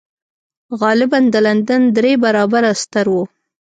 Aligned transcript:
غالباً 0.79 1.19
د 1.33 1.35
لندن 1.47 1.81
درې 1.97 2.11
برابره 2.23 2.71
ستر 2.81 3.05
و 3.11 3.15